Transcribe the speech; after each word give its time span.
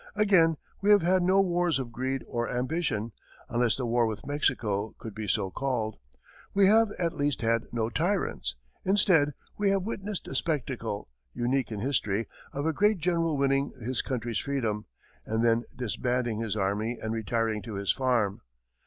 Again, 0.15 0.57
we 0.81 0.89
have 0.89 1.03
had 1.03 1.21
no 1.21 1.41
wars 1.41 1.77
of 1.77 1.91
greed 1.91 2.23
or 2.27 2.49
ambition, 2.49 3.11
unless 3.49 3.75
the 3.75 3.85
war 3.85 4.07
with 4.07 4.25
Mexico 4.25 4.95
could 4.97 5.13
be 5.13 5.27
so 5.27 5.51
called. 5.51 5.97
We 6.55 6.65
have, 6.65 6.91
at 6.97 7.13
least, 7.13 7.43
had 7.43 7.67
no 7.71 7.91
tyrants 7.91 8.55
instead, 8.83 9.35
we 9.59 9.69
have 9.69 9.83
witnessed 9.83 10.25
the 10.25 10.33
spectacle, 10.33 11.07
unique 11.35 11.71
in 11.71 11.81
history, 11.81 12.27
of 12.51 12.65
a 12.65 12.73
great 12.73 12.97
general 12.97 13.37
winning 13.37 13.73
his 13.79 14.01
country's 14.01 14.39
freedom, 14.39 14.87
and 15.23 15.45
then 15.45 15.65
disbanding 15.75 16.39
his 16.39 16.55
army 16.55 16.97
and 16.99 17.13
retiring 17.13 17.61
to 17.61 17.75
his 17.75 17.91
farm. 17.91 18.41